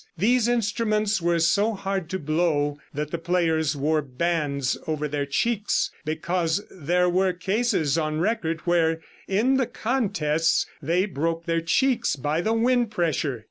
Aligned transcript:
These 0.17 0.47
instruments 0.47 1.21
were 1.21 1.37
so 1.37 1.75
hard 1.75 2.09
to 2.09 2.17
blow 2.17 2.79
that 2.91 3.11
the 3.11 3.19
players 3.19 3.75
wore 3.75 4.01
bands 4.01 4.75
over 4.87 5.07
their 5.07 5.27
cheeks 5.27 5.91
because 6.05 6.63
there 6.71 7.07
were 7.07 7.33
cases 7.33 7.99
on 7.99 8.19
record 8.19 8.61
where, 8.61 8.99
in 9.27 9.57
the 9.57 9.67
contests, 9.67 10.65
they 10.81 11.05
broke 11.05 11.45
their 11.45 11.61
cheeks 11.61 12.15
by 12.15 12.41
the 12.41 12.51
wind 12.53 12.89
pressure. 12.89 13.39